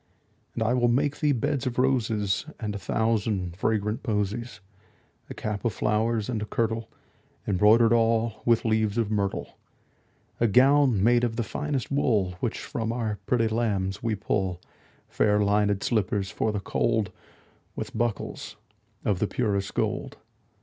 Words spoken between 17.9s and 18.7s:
buckles